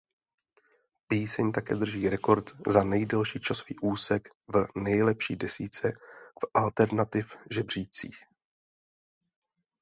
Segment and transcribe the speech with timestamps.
[1.07, 5.91] Píseň také drží rekord za nejdelší časový úsek v nejlepší desítce
[6.41, 8.19] v Alternative žebříčcích.